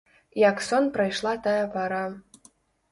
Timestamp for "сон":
0.69-0.89